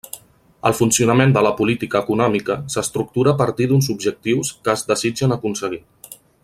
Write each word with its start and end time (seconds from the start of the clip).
El 0.69 0.73
funcionament 0.77 1.33
de 1.35 1.43
la 1.47 1.51
política 1.59 2.01
econòmica 2.05 2.57
s'estructura 2.75 3.35
a 3.35 3.39
partir 3.45 3.69
d'uns 3.73 3.93
objectius 3.97 4.53
que 4.65 4.77
es 4.77 4.87
desitgen 4.93 5.37
aconseguir. 5.37 5.85